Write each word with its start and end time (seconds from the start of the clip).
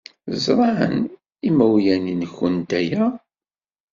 Ẓran 0.43 0.95
yimawlan-nwent 1.43 2.71
aya? 2.79 3.03